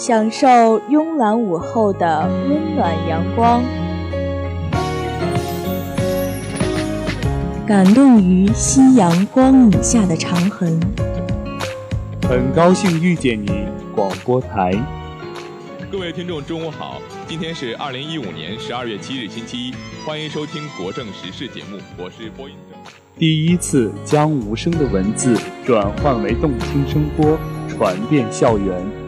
[0.00, 3.62] 享受慵懒午后的温暖阳光，
[7.66, 10.80] 感动于夕阳光影下的长痕。
[12.26, 14.72] 很高兴遇见你，广播台。
[15.92, 16.96] 各位听众，中午好！
[17.28, 19.74] 今天是二零一五年十二月七日，星期一，
[20.06, 22.90] 欢迎收听国政时事节目，我是播音者。
[23.18, 25.36] 第一次将无声的文字
[25.66, 28.99] 转换为动听声波，传遍校园。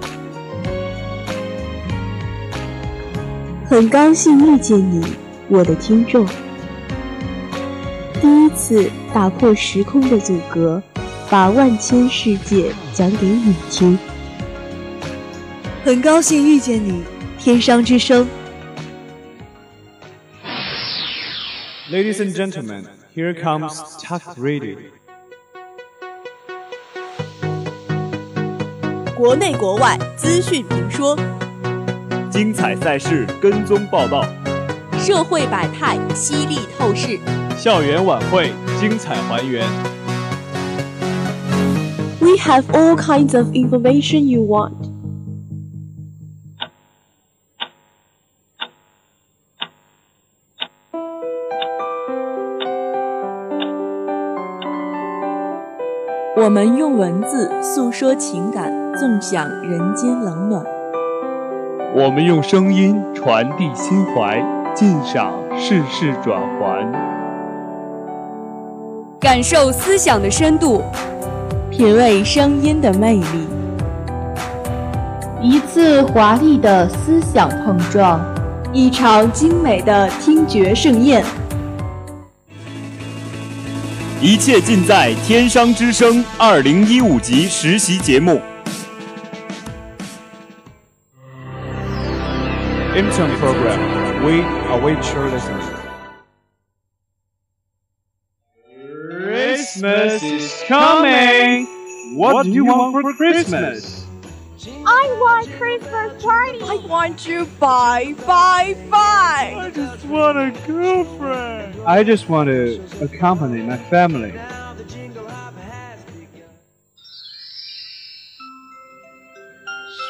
[3.73, 5.03] 很高兴遇见你，
[5.49, 6.27] 我的听众。
[8.21, 10.83] 第一次打破时空的阻隔，
[11.31, 13.99] 把万千世界讲给你听。
[15.83, 17.03] 很高兴遇见你，
[17.39, 18.29] 天商之声。
[21.91, 22.85] Ladies and gentlemen,
[23.17, 24.77] here comes Talk Radio。
[29.17, 31.17] 国内国外资讯评说。
[32.33, 34.25] 精彩赛事跟踪报道，
[34.99, 37.19] 社会百态犀利透视，
[37.59, 39.69] 校园晚会精彩还原。
[42.21, 44.73] We have all kinds of information you want.
[56.35, 60.82] 我们用文字诉说情感，纵享人间冷暖。
[61.95, 64.43] 我们用声音传递心怀，
[64.75, 66.91] 尽赏世事转环，
[69.21, 70.83] 感受思想的深度，
[71.71, 73.47] 品味声音的魅力。
[75.43, 78.19] 一次华丽的思想碰撞，
[78.73, 81.23] 一场精美的听觉盛宴。
[84.19, 88.41] 一切尽在《天商之声》二零一五级实习节目。
[92.95, 94.23] Intern program.
[94.23, 95.67] We await your listening.
[99.09, 101.67] Christmas is coming.
[102.19, 104.05] What do you want for Christmas?
[104.69, 106.59] I want Christmas party.
[106.61, 109.55] I want you bye bye bye.
[109.57, 111.83] I just want a girlfriend.
[111.87, 114.39] I just want to accompany my family.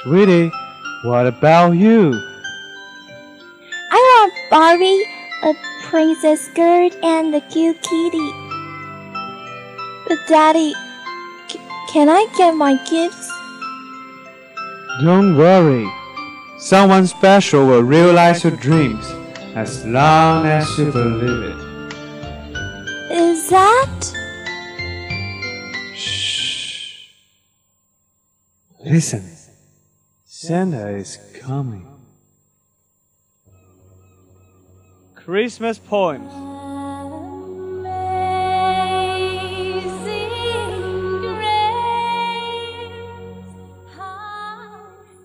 [0.02, 0.50] Sweetie,
[1.04, 2.31] what about you?
[4.52, 5.02] Barbie,
[5.44, 5.54] a
[5.84, 8.30] princess skirt, and a cute kitty.
[10.06, 10.74] But Daddy,
[11.88, 13.32] can I get my gifts?
[15.00, 15.90] Don't worry.
[16.58, 19.10] Someone special will realize your dreams
[19.54, 21.56] as long as you believe it.
[23.10, 24.12] Is that?
[25.96, 27.08] Shh.
[28.84, 29.24] Listen.
[30.26, 31.91] Santa is coming.
[35.32, 36.30] Christmas poems.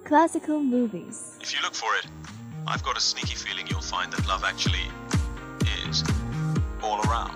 [0.06, 1.38] Classical movies.
[1.42, 2.06] If you look for it,
[2.66, 4.88] I've got a sneaky feeling you'll find that love actually
[5.90, 6.06] is
[6.82, 7.36] all around.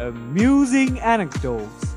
[0.00, 1.94] Amusing anecdotes.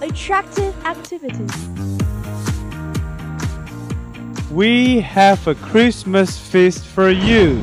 [0.00, 2.07] Attractive activities.
[4.50, 7.62] We have a Christmas feast for you.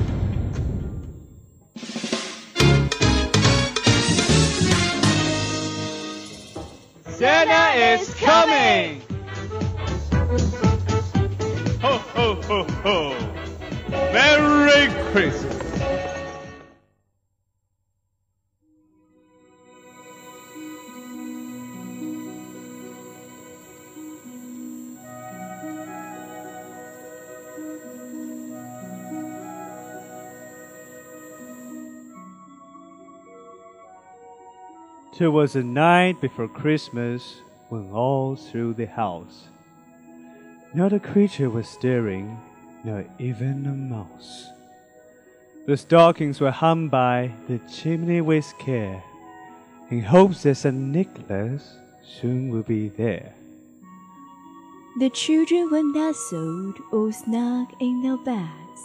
[7.08, 9.02] Santa is coming!
[11.82, 13.16] Ho, ho, ho, ho!
[13.90, 15.55] Merry Christmas!
[35.18, 39.48] It was the night before Christmas when all through the house
[40.76, 42.38] not a creature was stirring,
[42.84, 44.50] not even a mouse.
[45.68, 49.02] The stockings were hung by the chimney with care,
[49.90, 50.76] in hopes that St.
[50.76, 53.34] Nicholas soon will be there.
[55.00, 58.82] The children were nestled all snug in their beds,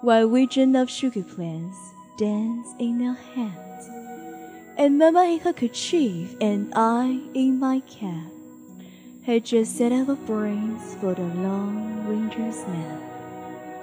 [0.00, 1.76] while vision of sugar plants
[2.16, 3.99] danced in their hands,
[4.80, 8.32] and Mamma in her kerchief and I in my cap
[9.26, 12.98] had just set our brains for the long winter's nap.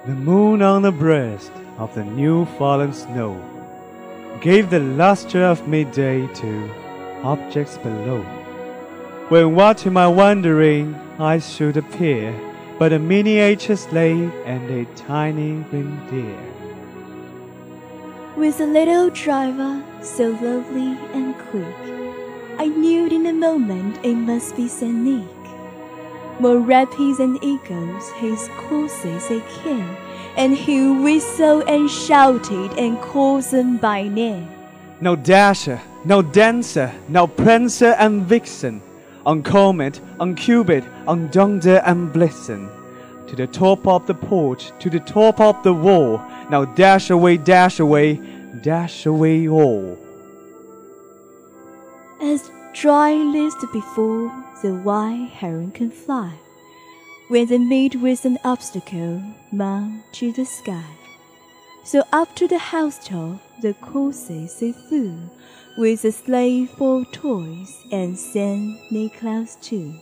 [0.06, 3.38] The moon on the breast of the new fallen snow
[4.40, 6.70] gave the luster of midday to
[7.22, 8.22] objects below.
[9.28, 12.34] When what to my wondering eyes should appear
[12.76, 16.67] but a miniature sleigh and a tiny reindeer.
[18.38, 21.74] With a little driver so lovely and quick,
[22.56, 25.26] I knew in a moment it must be Saint Nick.
[26.38, 29.96] More rapid and eagles, his courses they came,
[30.36, 34.48] and he whistled and shouted and called them by name.
[35.00, 38.80] No dasher, no dancer, no prancer and vixen,
[39.26, 42.77] on comet, on cupid, on donder and blitzen.
[43.28, 46.18] To the top of the porch, to the top of the wall,
[46.50, 48.20] now dash away, dash away,
[48.62, 49.98] dash away all.
[52.22, 54.32] As dry leaves before
[54.62, 56.32] the white heron can fly,
[57.28, 59.22] when they meet with an obstacle,
[59.52, 60.96] mount to the sky.
[61.84, 65.18] So up to the housetop the courses they flew,
[65.76, 69.94] with a sleigh full of toys and Saint Nicholas too.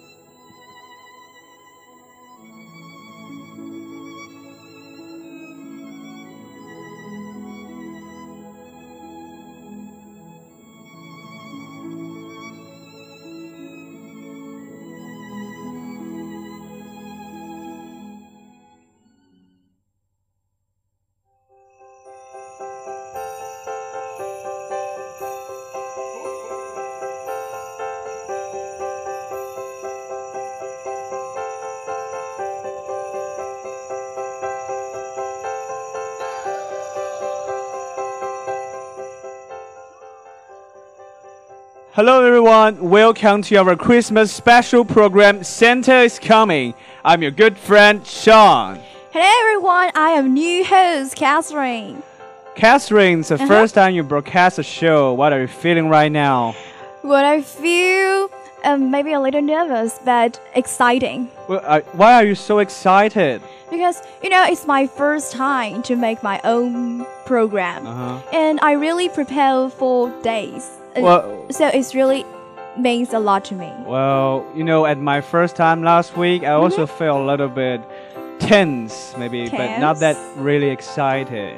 [41.97, 46.75] Hello everyone, welcome to our Christmas special program Santa is Coming.
[47.03, 48.79] I'm your good friend Sean.
[49.13, 52.03] Hello everyone, I am new host Catherine.
[52.55, 53.47] Catherine, it's the Uh-huh.
[53.47, 55.15] first time you broadcast a show.
[55.15, 56.55] What are you feeling right now?
[57.01, 58.29] What I feel,
[58.63, 61.31] um, maybe a little nervous, but exciting.
[61.49, 63.41] Well, uh, why are you so excited?
[63.71, 67.87] Because, you know, it's my first time to make my own program.
[67.87, 68.19] Uh-huh.
[68.35, 70.69] And I really prepare for days.
[71.03, 72.25] Well- so it's really
[72.79, 73.73] means a lot to me.
[73.87, 76.99] Well, you know, at my first time last week, I also mm-hmm.
[76.99, 77.81] felt a little bit
[78.39, 81.57] tense, maybe, but not that really excited.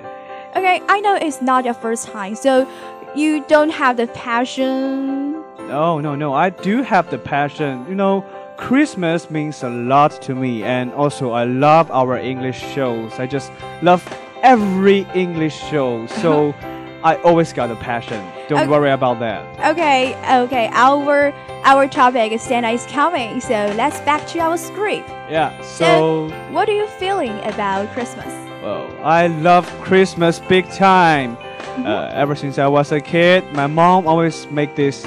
[0.56, 2.68] Okay, I know it's not your first time, so
[3.14, 5.32] you don't have the passion.
[5.68, 6.32] No, no, no.
[6.32, 7.84] I do have the passion.
[7.88, 8.24] You know,
[8.56, 13.12] Christmas means a lot to me, and also I love our English shows.
[13.18, 13.52] I just
[13.82, 14.02] love
[14.42, 16.77] every English show, so uh-huh.
[17.04, 18.20] I always got a passion.
[18.48, 18.68] Don't Okay.
[18.68, 19.44] worry about that.
[19.72, 20.68] Okay, okay.
[20.72, 21.32] Our
[21.64, 25.08] our topic is Santa is coming, so let's back to our script.
[25.30, 25.52] Yeah.
[25.62, 28.32] So, What are you feeling about Christmas?
[28.62, 31.36] well, I love Christmas big time.
[31.84, 35.06] Uh, ever since I was a kid, my mom always make this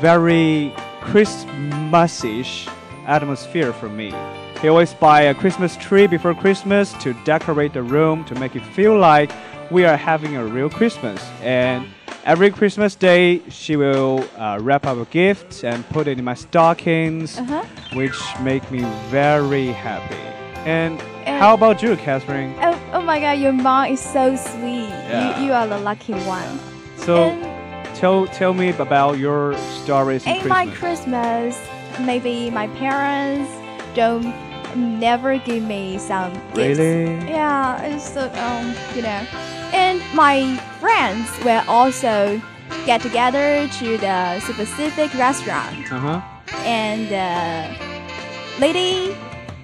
[0.00, 0.72] very
[1.02, 2.68] Christmasish
[3.06, 4.12] atmosphere for me.
[4.60, 8.62] He always buy a Christmas tree before Christmas to decorate the room to make it
[8.74, 9.30] feel like
[9.70, 11.22] we are having a real Christmas.
[11.42, 11.86] And
[12.24, 16.34] every Christmas day, she will uh, wrap up a gift and put it in my
[16.34, 17.62] stockings, Uh-huh.
[17.94, 20.16] which make me very happy.
[20.66, 21.00] And
[21.40, 22.54] how about you, Catherine?
[22.60, 24.88] Oh, oh my God, your mom is so sweet.
[24.90, 25.40] Yeah.
[25.40, 26.58] You you are the lucky one.
[26.96, 27.30] So,
[27.94, 31.00] tell tell me about your stories in In my Christmas.
[31.00, 31.56] Christmas,
[32.00, 33.48] maybe my parents
[33.94, 34.28] don't
[34.76, 36.78] never give me some gifts.
[36.78, 37.14] Really?
[37.24, 39.24] Yeah, it's so um, you know.
[40.14, 42.40] My friends will also
[42.86, 46.20] get together to the specific restaurant, Uh huh.
[46.64, 49.14] and the lady,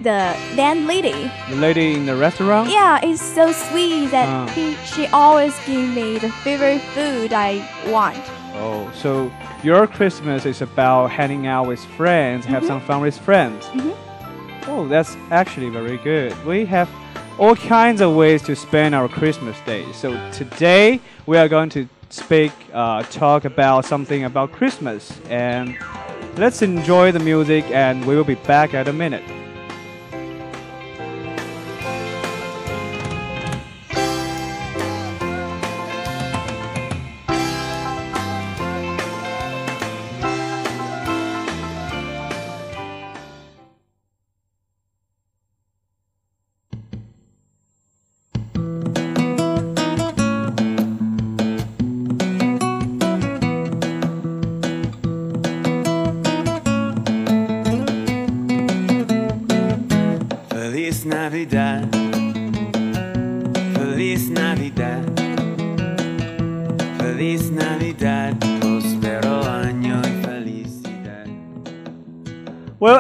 [0.01, 2.71] the landlady, The lady in the restaurant.
[2.71, 4.47] yeah, it's so sweet that Ah.
[4.55, 8.19] he, she always give me the favorite food I want.
[8.55, 9.31] Oh, so
[9.63, 12.67] your Christmas is about hanging out with friends, have Mhm.
[12.69, 13.67] some fun with friends.
[13.75, 13.93] Mhm.
[14.69, 16.33] Oh, that's actually very good.
[16.47, 16.89] We have
[17.39, 19.91] all kinds of ways to spend our Christmas day.
[19.93, 25.77] So today we are going to speak, uh, talk about something about Christmas, and
[26.37, 29.25] let's enjoy the music, and we will be back at a minute.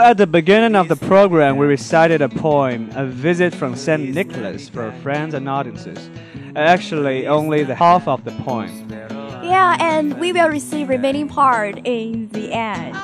[0.07, 4.15] At the beginning of the program, we recited a poem, A Visit from St.
[4.15, 6.09] Nicholas, for friends and audiences.
[6.55, 8.71] Actually, only the half of the poem.
[9.43, 12.95] Yeah, and we will receive remaining part in the end.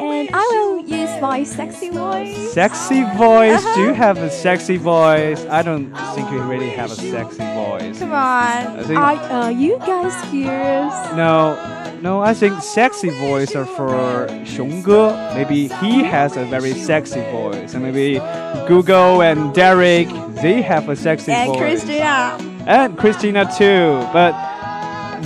[0.00, 2.52] And I will use my sexy voice.
[2.52, 3.64] Sexy voice?
[3.74, 5.42] Do you have a sexy voice?
[5.46, 7.98] I don't think you really have a sexy voice.
[7.98, 8.78] Come on.
[8.78, 10.94] I think- Are uh, you guys curious?
[11.16, 11.56] No,
[12.02, 15.12] no, I think sexy voice are for 熊哥.
[15.34, 17.74] Maybe he has a very sexy voice.
[17.74, 18.18] And maybe
[18.66, 20.08] Google and Derek,
[20.40, 21.38] they have a sexy voice.
[21.38, 21.58] And voice.
[21.58, 22.38] Christina.
[22.66, 24.00] And Christina too.
[24.12, 24.34] But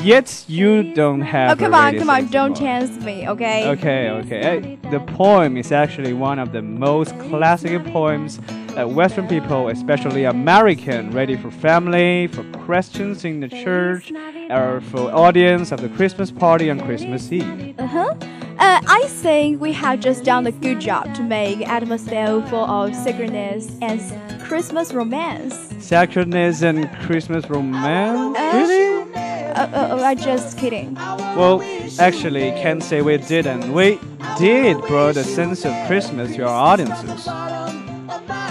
[0.05, 2.27] yet you don't have Oh, come on, come on.
[2.27, 2.59] Don't voice.
[2.59, 3.69] chance me, okay?
[3.71, 4.79] Okay, okay.
[4.91, 8.41] The poem is actually one of the most classic poems
[8.75, 14.13] that Western people, especially American, ready for family, for Christians in the church,
[14.51, 17.75] or for audience of the Christmas party on Christmas Eve.
[17.79, 18.15] Uh-huh.
[18.59, 22.95] Uh, I think we have just done a good job to make atmosphere full of
[22.95, 24.01] sacredness and
[24.43, 25.55] Christmas romance.
[25.85, 28.39] Sacredness and Christmas romance?
[28.39, 29.13] Really?
[29.15, 30.95] Uh, uh, uh, I'm just kidding.
[30.95, 31.63] Well,
[32.01, 33.73] actually, can't say we didn't.
[33.73, 34.01] We
[34.39, 37.29] did brought a sense of Christmas to our audiences.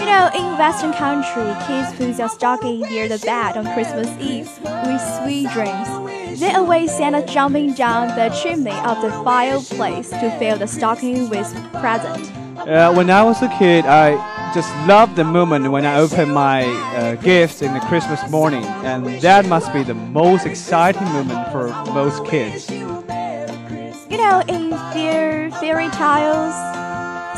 [0.04, 4.50] You know, in Western country, kids put their stocking near the bed on Christmas Eve
[4.60, 6.38] with sweet dreams.
[6.38, 11.50] They await Santa jumping down the chimney of the fireplace to fill the stocking with
[11.80, 12.28] presents.
[12.68, 16.64] Uh, when I was a kid, I just loved the moment when I opened my
[16.66, 21.68] uh, gifts in the Christmas morning, and that must be the most exciting moment for
[21.94, 22.68] most kids.
[22.68, 26.73] You know, in fair, fairy tales,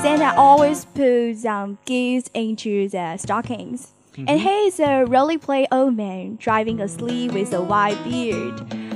[0.07, 3.93] Santa always puts um, gifts into the stockings.
[4.17, 8.55] And he is a really play old man driving a sleigh with a white beard,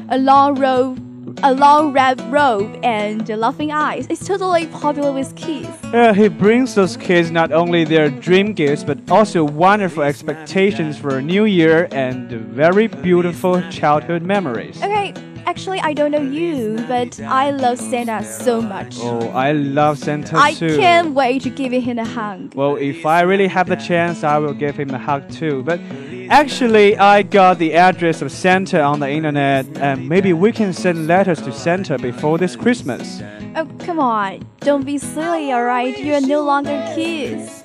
[0.08, 1.02] a long robe,
[1.42, 4.06] a long red robe, and laughing eyes.
[4.08, 5.68] It's totally popular with kids.
[5.86, 11.18] Uh, he brings those kids not only their dream gifts, but also wonderful expectations for
[11.18, 14.80] a new year and very beautiful childhood memories.
[14.80, 15.12] Okay,
[15.46, 18.96] actually, I don't know you, but I love Santa so much.
[18.98, 20.74] Oh, I love Santa I too.
[20.74, 22.54] I can't wait to give him a hug.
[22.54, 25.62] Well, if I really have the chance, I will give him a hug too.
[25.62, 25.80] But
[26.28, 31.06] actually, I got the address of Santa on the internet, and maybe we can send
[31.06, 33.22] letters to Santa before this Christmas.
[33.56, 34.46] Oh, come on.
[34.60, 35.98] Don't be silly, alright?
[35.98, 37.62] You are no longer kids.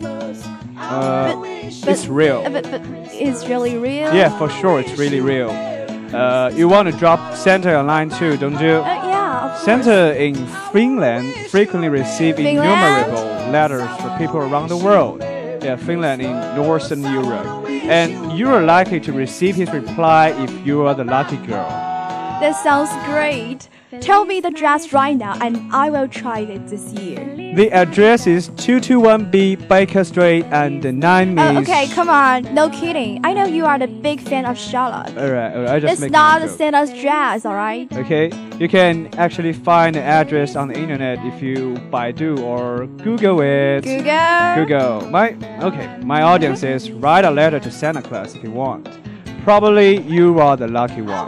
[0.77, 2.43] Uh, it's real.
[2.49, 2.81] But, but
[3.13, 4.13] it's really real?
[4.13, 5.49] Yeah, for sure, it's really real.
[6.15, 8.77] Uh, you want to drop Santa online too, don't you?
[8.77, 9.55] Uh, yeah.
[9.57, 10.35] Santa in
[10.71, 12.57] Finland frequently receive Finland?
[12.57, 15.19] innumerable letters from people around the world.
[15.21, 17.67] Yeah, Finland in Northern Europe.
[17.69, 21.67] And you are likely to receive his reply if you are the lucky girl.
[22.39, 23.67] That sounds great.
[24.01, 27.23] Tell me the address right now, and I will try it this year.
[27.55, 31.69] The address is 221B Baker Street and 9 Oh, East.
[31.69, 32.53] okay, come on.
[32.53, 33.21] No kidding.
[33.23, 35.09] I know you are the big fan of Sherlock.
[35.15, 36.57] Alright, alright, I just It's making not a joke.
[36.57, 37.91] Santa's dress, alright?
[37.95, 43.39] Okay, you can actually find the address on the internet if you Baidu or Google
[43.41, 43.83] it.
[43.83, 44.55] Google.
[44.55, 45.09] Google.
[45.11, 45.99] My okay.
[46.03, 48.89] My audience is write a letter to Santa Claus if you want.
[49.43, 51.27] Probably you are the lucky one.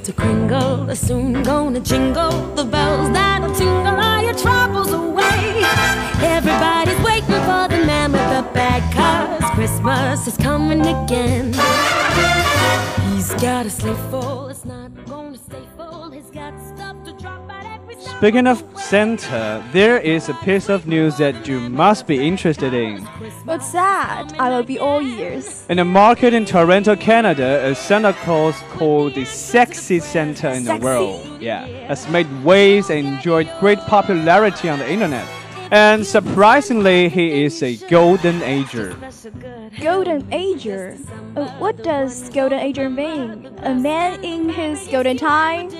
[0.00, 0.16] Mr.
[0.16, 5.60] Kringle is soon gonna jingle the bells that'll tingle all your troubles away.
[6.22, 11.52] Everybody's waiting for the man with the bag, cause Christmas is coming again.
[13.12, 16.10] He's got a sleigh full, it's not gonna stay full.
[16.10, 17.19] He's got stuff to step.
[18.20, 22.98] Speaking of Santa, there is a piece of news that you must be interested in.
[23.46, 24.34] What's that?
[24.38, 25.64] I will be all ears.
[25.70, 30.76] In a market in Toronto, Canada, a Santa Claus called the Sexy Santa in the
[30.76, 35.26] world, yeah, has made waves and enjoyed great popularity on the internet.
[35.70, 38.98] And surprisingly, he is a golden ager.
[39.80, 40.98] Golden Ager.
[41.36, 43.48] Uh, what does Golden Ager mean?
[43.62, 45.70] A man in his golden time?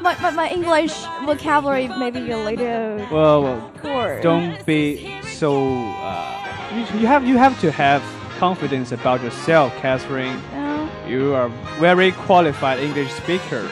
[0.00, 0.92] My, my, my English
[1.24, 4.20] vocabulary may be a little Well, well, poor.
[4.20, 5.64] don't be so.
[6.02, 6.38] Uh,
[6.74, 8.02] you, you have you have to have
[8.38, 10.40] confidence about yourself, Catherine.
[10.54, 10.90] Oh.
[11.06, 11.48] You are
[11.78, 13.68] very qualified English speaker,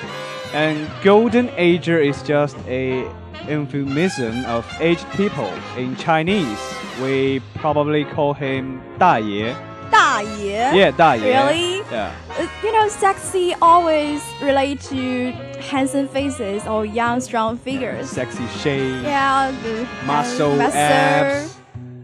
[0.52, 3.06] And golden ager is just a
[3.48, 5.50] euphemism of aged people.
[5.76, 6.58] In Chinese,
[7.02, 9.54] we probably call him 大爷.
[9.90, 10.70] 大爷.
[10.72, 11.32] Yeah, 大爷.
[11.34, 11.73] Really?
[11.91, 12.11] Yeah.
[12.37, 15.31] Uh, you know, sexy always relate to
[15.69, 18.09] handsome faces or young, strong figures.
[18.09, 19.03] Sexy shape.
[19.03, 21.57] Yeah, the Muscle, muscle, abs.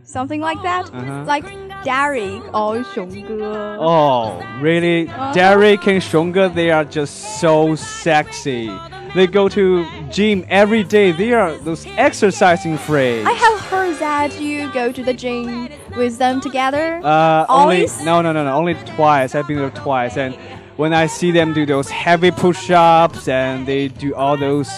[0.03, 0.93] something like that.
[0.93, 1.23] Uh-huh.
[1.25, 1.45] Like
[1.83, 3.77] Derek or 熊哥.
[3.79, 5.07] Oh, really?
[5.07, 5.33] Uh-huh.
[5.33, 8.69] Derek and Shunga, they are just so sexy.
[9.13, 11.11] They go to gym every day.
[11.11, 13.27] They are those exercising freaks.
[13.27, 17.01] I have heard that you go to the gym with them together.
[17.03, 18.55] Uh, only no, no, no, no.
[18.55, 19.35] Only twice.
[19.35, 20.33] I've been there twice, and
[20.77, 24.69] when I see them do those heavy push-ups and they do all those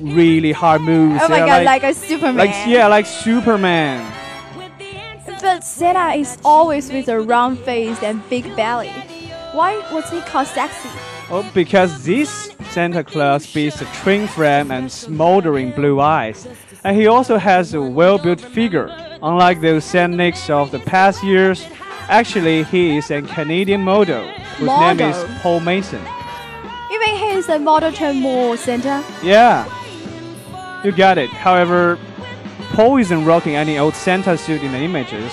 [0.00, 1.20] really hard moves.
[1.22, 2.36] Oh my god, like, a Superman.
[2.36, 4.12] like yeah, like Superman.
[5.40, 8.90] But Santa is always with a round face and big belly.
[9.52, 10.88] Why was he called sexy?
[11.30, 16.48] Oh, because this Santa Claus beats a twin frame and smoldering blue eyes,
[16.84, 18.88] and he also has a well-built figure.
[19.22, 21.66] Unlike those Saint Nicks of the past years,
[22.08, 24.26] actually he is a Canadian model
[24.56, 26.00] whose name is Paul Mason.
[26.90, 29.04] You mean he is a model turned more Santa?
[29.22, 29.68] Yeah,
[30.82, 31.28] you got it.
[31.28, 31.98] However,
[32.72, 35.30] Paul isn't rocking any old Santa suit in the images.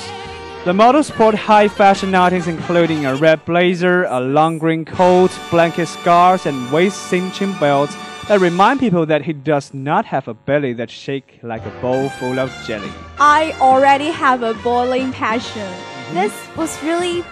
[0.65, 5.85] The model sport high fashion items including a red blazer, a long green coat, blanket
[5.85, 7.95] scarves, and waist cinching belts
[8.27, 12.09] that remind people that he does not have a belly that shakes like a bowl
[12.09, 12.91] full of jelly.
[13.21, 15.61] I already have a boiling passion.
[15.61, 16.15] Mm-hmm.
[16.15, 17.23] This was really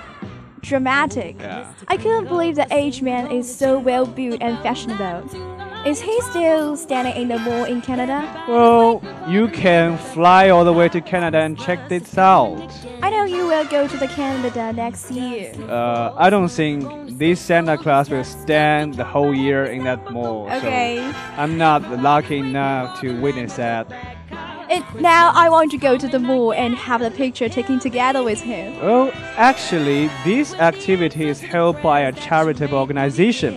[0.62, 1.36] dramatic.
[1.38, 1.72] Yeah.
[1.90, 5.67] I couldn't believe the aged man is so well built and fashionable.
[5.88, 8.20] Is he still standing in the mall in Canada?
[8.46, 12.60] Well, you can fly all the way to Canada and check this out.
[13.02, 15.54] I know you will go to the Canada next year.
[15.70, 20.50] Uh, I don't think this Santa Claus will stand the whole year in that mall.
[20.50, 21.00] so Okay.
[21.38, 23.90] I'm not lucky enough to witness that.
[24.70, 28.24] And now I want to go to the mall and have the picture taken together
[28.24, 28.78] with him.
[28.82, 33.56] Well, actually, this activity is held by a charitable organization.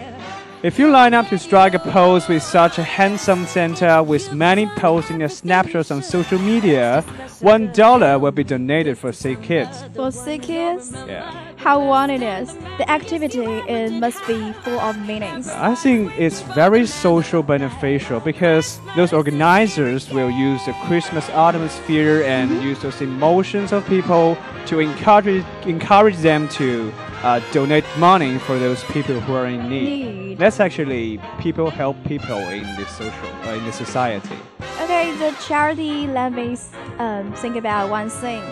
[0.62, 4.66] If you line up to strike a pose with such a handsome Santa with many
[4.66, 7.00] posting their snapshots on social media,
[7.40, 9.82] one dollar will be donated for sick kids.
[9.94, 10.92] For sick kids?
[11.08, 11.32] Yeah.
[11.56, 12.54] How one it is.
[12.76, 15.48] The activity it must be full of meanings.
[15.48, 22.50] I think it's very social beneficial because those organizers will use the Christmas atmosphere and
[22.50, 22.68] mm-hmm.
[22.68, 28.82] use those emotions of people to encourage encourage them to uh, donate money for those
[28.84, 29.84] people who are in need.
[29.84, 30.38] Need.
[30.38, 34.36] That's actually people help people in this social uh, in the society.
[34.80, 36.56] Okay, the charity let me
[36.98, 38.42] um, think about one thing.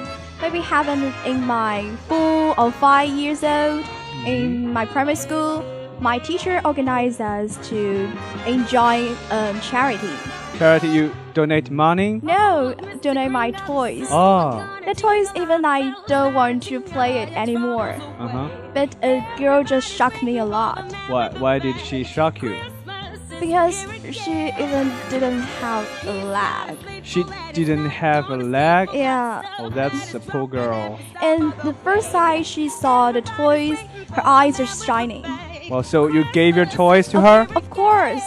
[0.40, 3.84] Maybe happened in my four or five years old
[4.26, 5.64] in my primary school.
[6.00, 8.08] My teacher organized us to
[8.46, 10.12] enjoy um, charity.
[10.56, 12.20] Charity, you donate money.
[12.24, 14.08] No, donate my toys.
[14.10, 14.68] Oh.
[14.84, 17.90] The toys, even I don't want to play it anymore.
[18.18, 18.48] Uh huh.
[18.74, 21.28] But a girl just shocked me a lot Why?
[21.38, 22.56] Why did she shock you?
[23.38, 26.76] because she even didn't have a leg.
[27.04, 27.22] She
[27.52, 28.88] didn't have a leg.
[28.92, 29.42] Yeah.
[29.60, 30.98] Oh, that's a poor girl.
[31.22, 33.78] And the first time she saw the toys,
[34.16, 35.24] her eyes are shining.
[35.70, 37.46] Well, so you gave your toys to her?
[37.54, 38.26] Of course.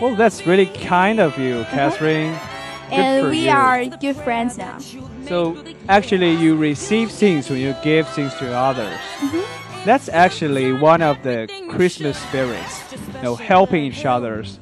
[0.00, 2.38] Well, that's really kind of you, Catherine.
[2.90, 3.50] And we you.
[3.50, 4.78] are good friends now.
[5.26, 5.56] So,
[5.88, 8.98] actually, you receive things when you give things to others.
[9.18, 9.84] Mm-hmm.
[9.84, 14.58] That's actually one of the Christmas spirits, you know, helping each others.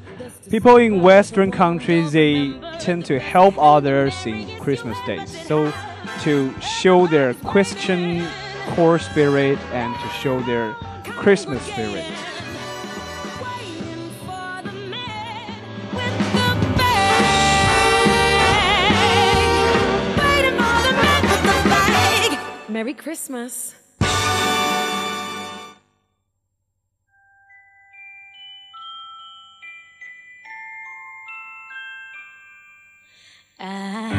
[0.49, 5.31] People in Western countries they tend to help others in Christmas days.
[5.47, 5.73] So,
[6.23, 8.27] to show their Christian
[8.69, 12.05] core spirit and to show their Christmas spirit.
[22.81, 23.75] Merry Christmas.
[33.59, 34.10] I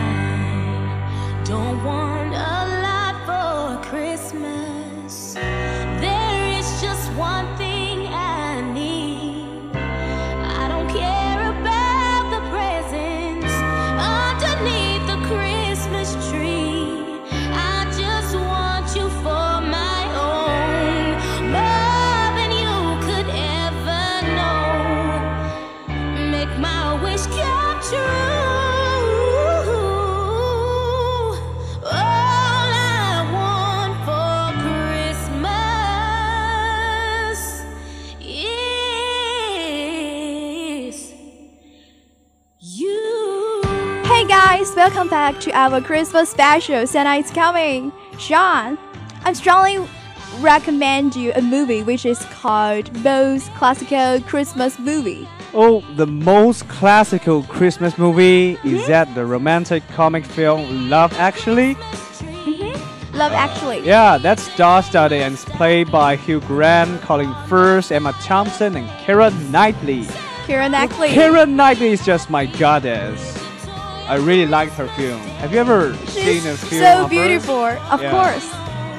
[44.82, 46.88] welcome back to our Christmas special.
[46.88, 47.91] Santa is coming.
[48.17, 48.80] Sean,
[49.24, 49.88] I strongly
[50.39, 55.30] recommend you a movie which is called Most Classical Christmas Movie.
[55.54, 58.88] Oh, the most classical Christmas movie is mm-hmm.
[58.88, 61.76] that the romantic comic film Love Actually?
[61.76, 63.15] Mm-hmm.
[63.15, 63.82] Love Actually.
[63.82, 69.32] Yeah, that's star-studded and it's played by Hugh Grant, Colin Firth, Emma Thompson, and Keira
[69.52, 70.06] Knightley.
[70.48, 71.10] Keira Knightley.
[71.10, 73.40] Keira Knightley is just my goddess.
[74.12, 75.21] I really liked her film.
[75.39, 76.82] Have you ever seen a film?
[76.84, 78.12] so beautiful, of Yeah.
[78.12, 78.45] course.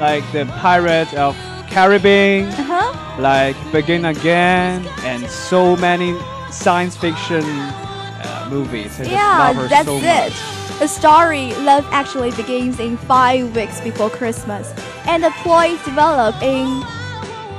[0.01, 1.37] Like the Pirates of
[1.69, 3.21] Caribbean, Uh-huh.
[3.21, 6.17] like Begin Again, and so many
[6.51, 8.99] science fiction uh, movies.
[9.01, 10.33] I Yeah, that's so it.
[10.79, 14.73] The story Love actually begins in five weeks before Christmas,
[15.07, 16.83] and the plot develop in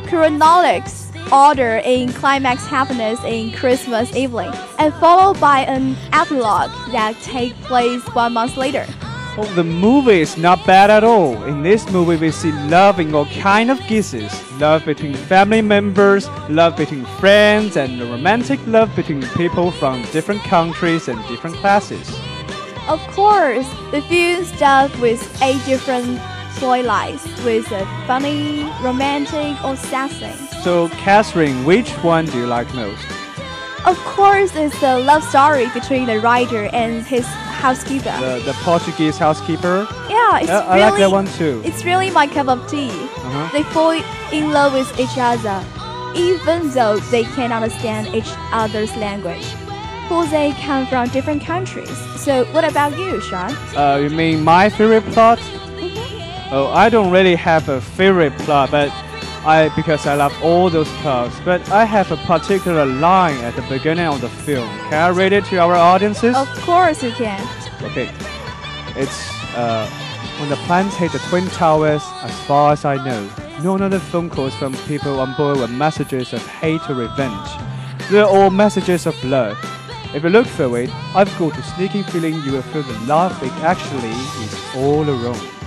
[0.09, 7.57] chronological order in climax happiness in Christmas evening, and followed by an epilogue that takes
[7.67, 8.85] place one month later.
[9.35, 11.41] Oh, the movie is not bad at all.
[11.45, 16.29] In this movie, we see love in all kind of guises: love between family members,
[16.49, 22.07] love between friends, and romantic love between people from different countries and different classes.
[22.87, 26.19] Of course, the film starts with eight different
[26.61, 30.35] lines, with a funny, romantic, or thing.
[30.63, 33.05] So, Catherine, which one do you like most?
[33.85, 38.15] Of course, it's the love story between the writer and his housekeeper.
[38.19, 39.87] The, the Portuguese housekeeper?
[40.09, 41.61] yeah, it's Uh, I like that one too.
[41.65, 42.89] It's really my cup of tea.
[42.89, 43.49] Uh-huh.
[43.51, 43.91] They fall
[44.31, 45.61] in love with each other,
[46.15, 49.45] even though they can't understand each other's language.
[50.07, 51.97] For they come from different countries.
[52.17, 53.51] So, what about you, Sean?
[53.75, 55.39] Uh, you mean my favorite plot?
[56.55, 58.89] Oh, I don't really have a favorite plot, but
[59.43, 61.35] I because I love all those plots.
[61.43, 64.69] But I have a particular line at the beginning of the film.
[64.89, 66.35] Can I read it to our audiences?
[66.35, 67.41] Of course you can.
[67.81, 68.07] Okay,
[68.95, 69.17] it's
[69.55, 69.89] uh,
[70.37, 72.03] when the planes hit the twin towers.
[72.21, 73.27] As far as I know,
[73.63, 77.49] no other phone calls from people on board were messages of hate or revenge.
[78.11, 79.57] They're all messages of love.
[80.13, 83.41] If you look for it, I've got a sneaking feeling you will feel the love
[83.41, 84.13] it actually
[84.45, 85.62] is all around.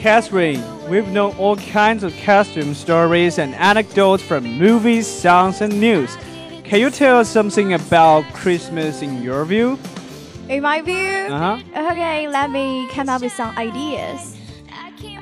[0.00, 6.16] Catherine, we've known all kinds of costume stories and anecdotes from movies, songs, and news.
[6.64, 9.78] Can you tell us something about Christmas in your view?
[10.48, 11.58] In my view, Uh-huh.
[11.92, 14.36] okay, let me come up with some ideas.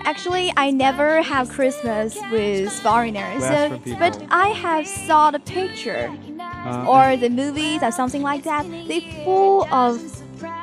[0.05, 6.09] Actually, I never have Christmas with foreigners, so, but I have saw the picture
[6.41, 8.65] Uh, or the movies or something like that.
[8.87, 10.01] They full of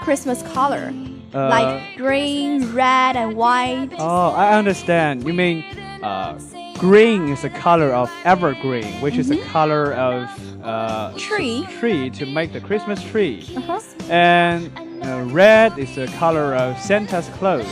[0.04, 0.94] Christmas color,
[1.34, 3.90] Uh, like green, red, and white.
[4.00, 5.26] Oh, I understand.
[5.28, 5.64] You mean
[6.02, 6.40] uh,
[6.78, 10.30] green is the color of evergreen, which is the color of
[10.64, 11.68] uh, Tree.
[11.80, 13.44] tree to make the Christmas tree.
[13.56, 13.80] Uh-huh.
[14.10, 14.72] And
[15.04, 17.68] uh, red is the color of Santa's clothes.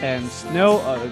[0.00, 1.08] And snow, uh,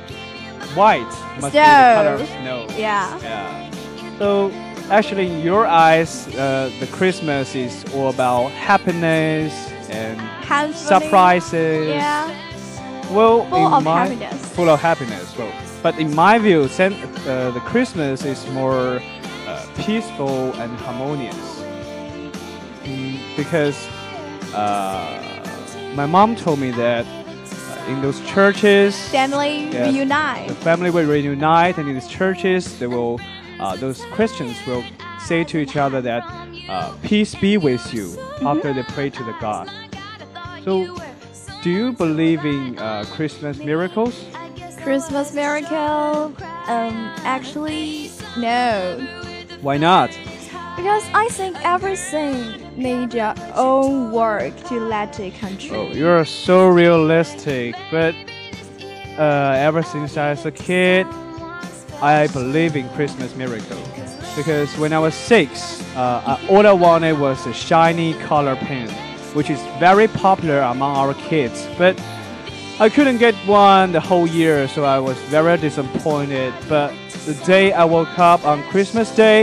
[0.75, 1.03] white
[1.41, 2.67] must be the color of Snow.
[2.69, 2.77] snow.
[2.79, 3.21] Yeah.
[3.21, 4.19] Yeah.
[4.19, 4.51] So
[4.91, 9.53] actually, in your eyes, uh, the Christmas is all about happiness
[9.91, 10.21] and
[10.75, 11.89] Surprises.
[11.89, 12.29] Yeah.
[13.13, 14.47] Well, Full of my, happiness.
[14.55, 15.37] Full of happiness.
[15.39, 19.01] Well, but in my view, uh, the Christmas is more
[19.47, 21.37] uh, peaceful and harmonious.
[22.85, 23.77] Mm, because
[24.55, 29.89] uh, my mom told me that uh, in those churches, Family Yeah.
[29.91, 30.49] reunite.
[30.49, 33.21] the family will reunite, and in these churches, they will,
[33.61, 34.85] uh, those Christians will
[35.25, 36.23] say to each other that
[36.69, 39.71] uh, peace be with you after they pray to the God.
[40.67, 40.99] So,
[41.63, 44.25] do you believe in uh, Christmas miracles?
[44.83, 46.35] Christmas miracle?
[46.67, 48.99] Um, actually, no.
[49.61, 50.11] Why not?
[50.75, 52.37] Because I think everything
[52.77, 55.35] need your own work to let it
[55.71, 58.17] Oh, you're so realistic, but
[59.17, 61.07] uh, ever since I was a kid,
[62.03, 63.79] I believe in Christmas miracle.
[64.37, 68.89] because when I was six, uh, all I wanted was a shiny color pen,
[69.37, 71.69] which is very popular among our kids.
[71.77, 71.95] But
[72.81, 76.55] I couldn't get one the whole year, so I was very disappointed.
[76.71, 76.95] But
[77.27, 79.43] the day I woke up on Christmas Day,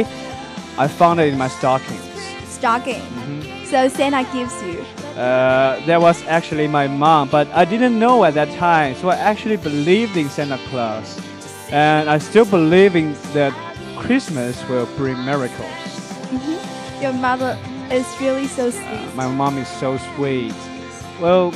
[0.79, 2.01] I found it in my stockings.
[2.47, 3.01] Stocking.
[3.01, 3.65] Mm-hmm.
[3.65, 4.81] So Santa gives you.
[5.15, 9.15] Uh, that was actually my mom, but I didn't know at that time, so I
[9.15, 11.21] actually believed in Santa Claus.
[11.69, 13.53] And I still believe in that
[13.95, 15.79] Christmas will bring miracles.
[16.31, 17.01] Mhm.
[17.01, 17.57] Your mother
[17.93, 19.15] is really so uh, sweet.
[19.15, 20.53] My mom is so sweet.
[21.21, 21.53] Well,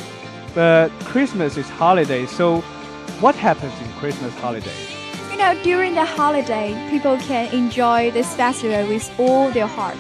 [0.54, 2.62] but Christmas is holiday, so
[3.20, 4.74] what happens in Christmas holiday?
[5.32, 9.98] You know, during the holiday, people can enjoy this festival with all their heart.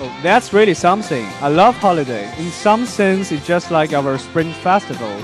[0.00, 1.24] Oh, that's really something.
[1.40, 2.34] I love holiday.
[2.38, 5.14] In some sense, it's just like our spring festival.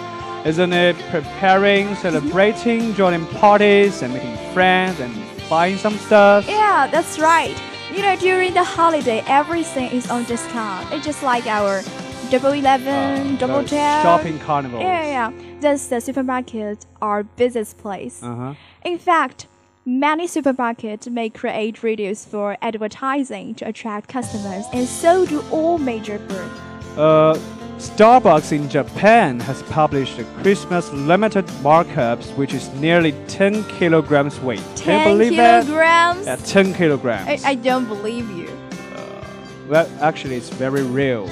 [0.47, 2.03] Isn't it preparing, mm-hmm.
[2.03, 5.13] celebrating, joining parties, and making friends, and
[5.49, 6.47] buying some stuff?
[6.47, 7.57] Yeah, that's right.
[7.95, 10.93] You know, during the holiday, everything is on discount.
[10.93, 11.83] It's just like our
[12.31, 14.03] Double Eleven, Double Uh, those Ten.
[14.03, 14.81] shopping carnival.
[14.81, 15.33] Yeah, yeah.
[15.61, 18.23] That's the supermarkets are business place.
[18.23, 18.55] Uh-huh.
[18.85, 19.49] In fact,
[19.85, 26.19] many supermarkets may create videos for advertising to attract customers, and so do all major
[26.19, 26.61] brands.
[26.97, 27.39] Uh,
[27.81, 34.61] Starbucks in Japan has published a Christmas limited markups, which is nearly 10 kilograms weight.
[34.77, 35.65] Can you 10 believe that?
[35.65, 36.27] kilograms?
[36.27, 37.43] Yeah, 10 kilograms.
[37.43, 38.49] I, I don't believe you.
[38.95, 39.25] Uh,
[39.67, 41.27] well, actually, it's very real.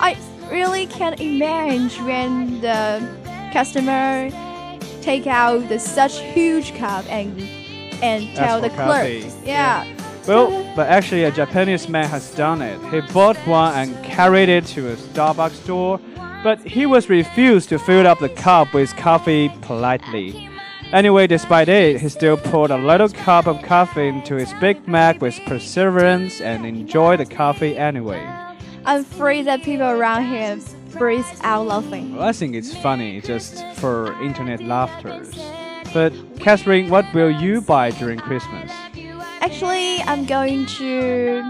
[0.00, 0.16] I
[0.50, 3.00] really can't imagine when the
[3.52, 4.30] customer
[5.00, 7.40] take out the such huge cup and
[8.02, 9.06] and tell the clerk.
[9.06, 9.30] coffee.
[9.44, 9.84] Yeah.
[10.26, 12.80] Well, but actually, a Japanese man has done it.
[12.90, 16.00] He bought one and carried it to a Starbucks store,
[16.44, 20.48] but he was refused to fill up the cup with coffee politely.
[20.92, 25.20] Anyway, despite it, he still poured a little cup of coffee into his Big Mac
[25.20, 28.22] with perseverance and enjoyed the coffee anyway.
[28.84, 30.58] I'm afraid that people around here
[30.92, 32.14] breathe out laughing.
[32.14, 35.34] Well, I think it's funny just for internet laughters.
[35.94, 38.70] But Catherine, what will you buy during Christmas?
[39.42, 41.42] Actually, I'm going to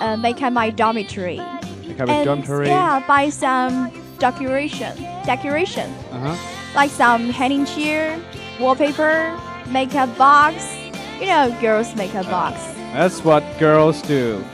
[0.00, 1.40] uh, make up my dormitory.
[1.86, 2.66] Make up a dormitory?
[2.66, 4.94] Yeah, buy some decoration.
[5.24, 5.90] Decoration.
[6.10, 6.36] Uh-huh.
[6.74, 8.20] Like some hanging chair,
[8.60, 9.34] wallpaper,
[9.68, 10.76] makeup box.
[11.18, 12.60] You know, girls' makeup box.
[12.92, 14.44] That's what girls do.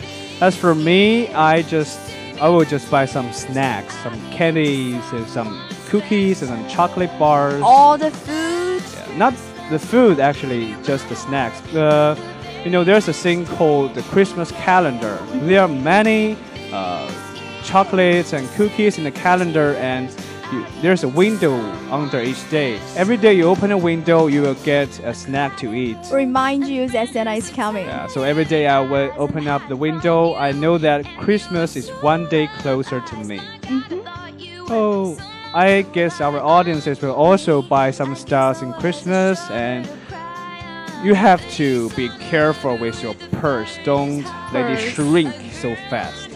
[0.40, 1.98] As for me, I just
[2.40, 7.60] I will just buy some snacks, some candies and some cookies and some chocolate bars.
[7.64, 8.80] All the food.
[8.94, 9.34] Yeah, Not
[9.70, 11.60] the food actually, just the snacks.
[11.74, 12.16] Uh,
[12.64, 15.18] you know, there's a thing called the Christmas calendar.
[15.32, 16.36] There are many
[16.72, 17.10] uh,
[17.62, 20.10] chocolates and cookies in the calendar, and
[20.52, 21.54] you, there's a window
[21.90, 22.80] under each day.
[22.96, 25.98] Every day you open a window, you will get a snack to eat.
[26.10, 27.86] Remind you that Santa is coming.
[27.86, 30.34] Yeah, so every day I will open up the window.
[30.34, 33.40] I know that Christmas is one day closer to me.
[34.70, 35.16] Oh,
[35.54, 39.88] I guess our audiences will also buy some stuff in Christmas, and
[41.04, 43.78] you have to be careful with your purse.
[43.84, 46.30] Don't let it shrink so fast.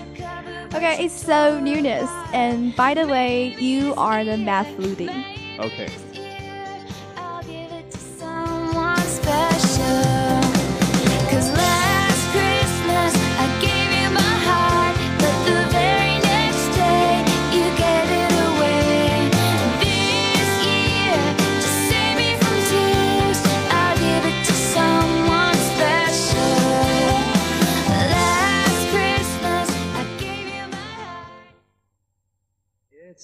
[0.75, 2.09] Okay, it's so newness.
[2.33, 5.59] And by the way, you are the math foodie.
[5.59, 5.89] Okay.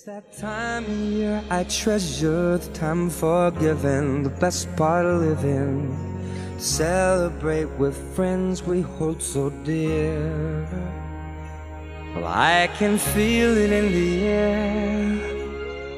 [0.09, 5.77] That time of year I treasure the time for giving, the best part of living.
[6.57, 10.67] To Celebrate with friends we hold so dear.
[12.15, 15.39] Well, I can feel it in the air.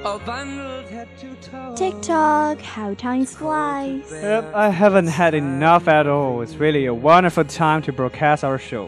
[0.02, 0.89] To toe.
[1.76, 4.10] Tick-tock, how time flies.
[4.10, 6.42] Yep, I haven't had enough at all.
[6.42, 8.84] It's really a wonderful time to broadcast our show.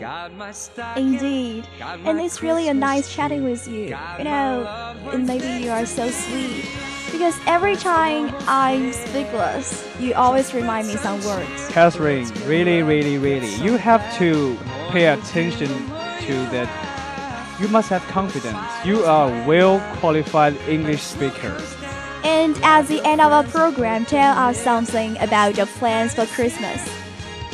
[0.96, 1.66] Indeed.
[2.05, 3.96] And it's really a nice chatting with you.
[4.18, 6.66] You know, and maybe you are so sweet.
[7.11, 11.68] Because every time I'm speechless, you always remind me some words.
[11.68, 14.57] Catherine, really, really, really, you have to
[14.90, 16.68] pay attention to that.
[17.61, 18.59] You must have confidence.
[18.85, 21.57] You are a well qualified English speaker.
[22.24, 27.02] And at the end of our program, tell us something about your plans for Christmas.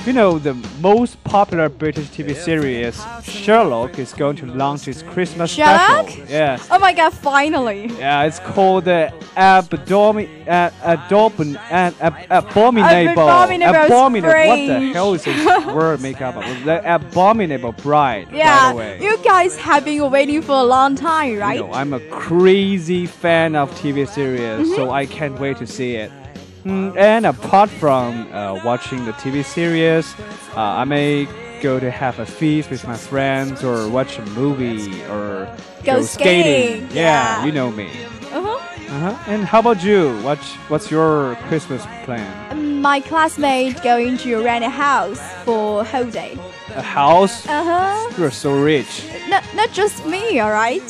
[0.08, 5.50] You know, the most popular British TV series, Sherlock, is going to launch its Christmas
[5.50, 6.08] Sherlock?
[6.08, 6.24] special.
[6.30, 6.58] Yeah.
[6.70, 7.88] Oh my god, finally.
[7.98, 13.28] Yeah, it's called the Abdomi- uh, Adobin- uh, ab- Abominable.
[13.28, 14.30] Abominable Abominable.
[14.48, 16.36] What the hell is this word make up?
[16.64, 18.30] The Abominable Bride.
[18.30, 19.02] By Yeah, the way.
[19.02, 21.58] you guys have been waiting for a long time, right?
[21.60, 24.74] You know, I'm a crazy fan of TV series, Mm-hmm.
[24.74, 26.10] so I can't wait to see it.
[26.64, 30.14] Mm, and apart from uh, watching the TV series,
[30.56, 31.26] uh, I may
[31.62, 35.48] go to have a feast with my friends or watch a movie or
[35.84, 36.88] Go skating.
[36.92, 37.02] Yeah,
[37.40, 37.44] Yeah.
[37.46, 37.88] you know me.
[38.32, 38.48] Uh-huh.
[38.90, 39.14] Uh-huh.
[39.32, 40.16] And how about you?
[40.22, 42.80] What What's your Christmas plan?
[42.80, 46.38] My classmate going to rent a house for whole day.
[46.74, 47.46] A house?
[47.46, 48.12] Uh-huh.
[48.18, 49.04] You're so rich.
[49.28, 50.82] Not, not just me, alright?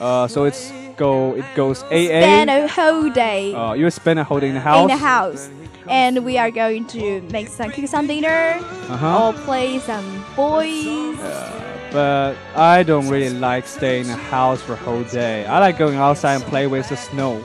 [0.00, 1.34] Uh, so it's go.
[1.34, 2.20] It goes AA.
[2.22, 4.82] Spend a whole day Uh, you spend a whole day in the house.
[4.82, 5.50] in the house.
[5.88, 9.26] And we are going to make some cook some dinner Uh-huh.
[9.28, 11.18] or play some boys.
[11.18, 11.60] Yeah,
[11.92, 15.44] But I don't really like staying in the house for a whole day.
[15.46, 17.42] I like going outside and play with the snow.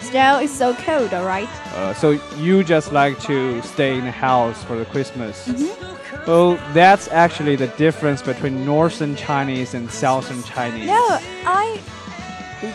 [0.00, 1.48] Snow is so cold, alright?
[1.74, 5.48] Uh, so you just like to stay in the house for the Christmas.
[5.48, 6.26] Mm-hmm.
[6.30, 10.86] Well, that's actually the difference between Northern Chinese and Southern Chinese.
[10.86, 11.04] No,
[11.46, 11.80] I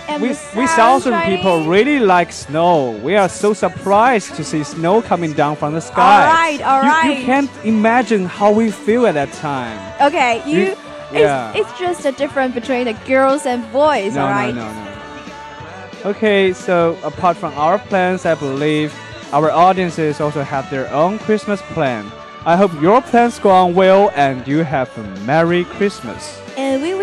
[0.07, 2.91] am we, we South Southern people really like snow.
[2.91, 6.21] We are so surprised to see snow coming down from the sky.
[6.27, 7.19] Alright, You- alright.
[7.19, 9.77] You, can't imagine how we feel at that time.
[10.01, 10.59] Okay, you.
[10.59, 10.75] You-
[11.11, 11.51] yeah.
[11.55, 14.53] It's, it's just a difference between the girls and boys, No, alright?
[14.53, 16.09] no, no, no.
[16.11, 18.93] Okay, so apart from our plans, I believe
[19.33, 22.09] our audiences also have their own Christmas plan.
[22.45, 26.39] I hope your plans go on well and you have a Merry Christmas.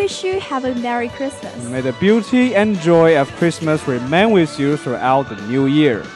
[0.07, 1.53] Wish you have a Merry Christmas.
[1.65, 6.07] May the beauty and joy of Christmas remain with you throughout the new year.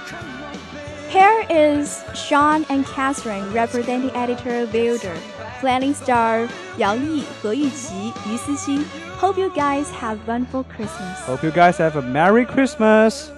[1.09, 5.17] Here is Sean and Catherine representing editor Builder,
[5.59, 6.49] planning star
[6.79, 8.85] Yang Yi, He Yuqi, Yu Sixin.
[9.19, 11.19] Hope you guys have wonderful Christmas.
[11.23, 13.33] Hope you guys have a Merry Christmas.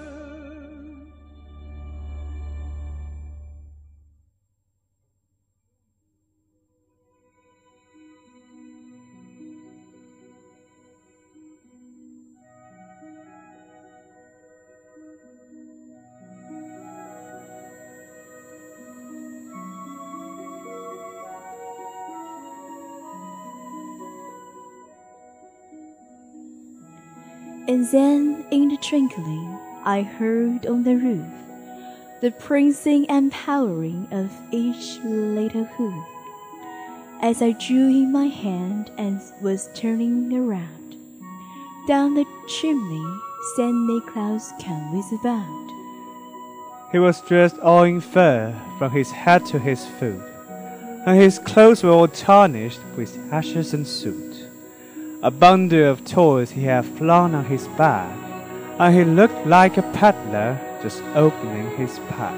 [27.91, 31.27] Then, in the twinkling, I heard on the roof
[32.21, 36.05] the prancing and powering of each little hoof.
[37.21, 40.95] As I drew in my hand and was turning around,
[41.85, 43.05] down the chimney
[43.57, 45.71] Saint Nicholas came with a bound.
[46.93, 50.21] He was dressed all in fur from his head to his foot,
[51.05, 54.32] and his clothes were all tarnished with ashes and soot.
[55.23, 58.13] A bundle of toys he had flung on his back,
[58.77, 62.37] and he looked like a peddler just opening his pack.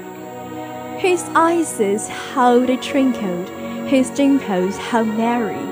[0.96, 3.48] His eyes how they twinkled,
[3.88, 5.66] his dimples how merry.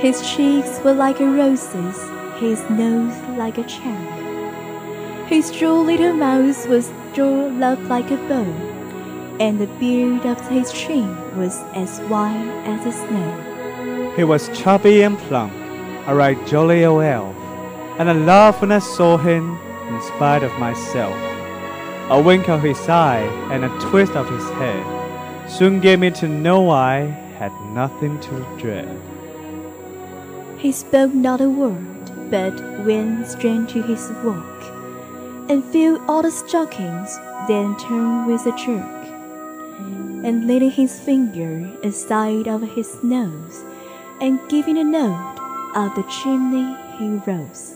[0.00, 1.98] His cheeks were like a roses,
[2.38, 5.26] his nose like a cherry.
[5.26, 8.46] His droll little mouth was drawn up like a bow,
[9.40, 14.12] and the beard of his chin was as white as the snow.
[14.14, 15.65] He was chubby and plump,
[16.06, 17.34] a right jolly old elf,
[17.98, 21.16] and I laughed when I saw him in spite of myself.
[22.10, 26.28] A wink of his eye and a twist of his head soon gave me to
[26.28, 27.00] know I
[27.38, 28.88] had nothing to dread.
[30.58, 34.62] He spoke not a word, but went straight to his work,
[35.48, 39.02] and filled all the stockings, then turned with a jerk,
[40.24, 43.64] and laying his finger aside of his nose,
[44.20, 45.35] and giving a note
[45.76, 47.74] of the chimney he rose.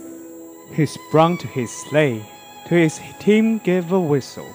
[0.72, 2.24] He sprung to his sleigh,
[2.66, 4.50] to his team gave a whistle,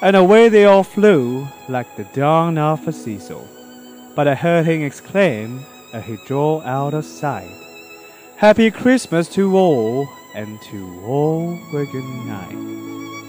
[0.00, 3.46] and away they all flew like the dawn of a cecil.
[4.14, 7.50] But I heard him exclaim as he drove out of sight,
[8.36, 13.19] Happy Christmas to all, and to all a good night.